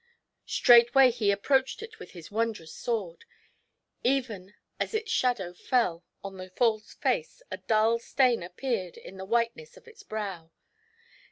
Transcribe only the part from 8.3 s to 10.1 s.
appeared on the whiteness of its